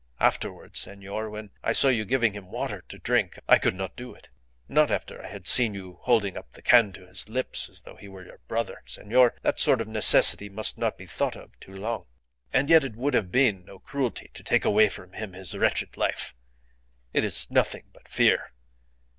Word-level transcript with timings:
Afterwards, 0.19 0.79
senor, 0.79 1.29
when 1.29 1.51
I 1.61 1.73
saw 1.73 1.89
you 1.89 2.05
giving 2.05 2.33
him 2.33 2.49
water 2.49 2.81
to 2.87 2.97
drink, 2.97 3.37
I 3.47 3.59
could 3.59 3.75
not 3.75 3.95
do 3.95 4.15
it. 4.15 4.29
Not 4.67 4.89
after 4.89 5.23
I 5.23 5.27
had 5.27 5.45
seen 5.45 5.75
you 5.75 5.99
holding 6.01 6.35
up 6.35 6.53
the 6.53 6.63
can 6.63 6.91
to 6.93 7.05
his 7.05 7.29
lips 7.29 7.69
as 7.69 7.81
though 7.83 7.97
he 7.97 8.07
were 8.07 8.25
your 8.25 8.39
brother. 8.47 8.81
Senor, 8.87 9.35
that 9.43 9.59
sort 9.59 9.79
of 9.79 9.87
necessity 9.87 10.49
must 10.49 10.75
not 10.75 10.97
be 10.97 11.05
thought 11.05 11.35
of 11.35 11.51
too 11.59 11.75
long. 11.75 12.07
And 12.51 12.67
yet 12.67 12.83
it 12.83 12.95
would 12.95 13.13
have 13.13 13.31
been 13.31 13.63
no 13.63 13.77
cruelty 13.77 14.31
to 14.33 14.43
take 14.43 14.65
away 14.65 14.89
from 14.89 15.13
him 15.13 15.33
his 15.33 15.55
wretched 15.55 15.95
life. 15.95 16.33
It 17.13 17.23
is 17.23 17.45
nothing 17.51 17.83
but 17.93 18.07
fear. 18.07 18.53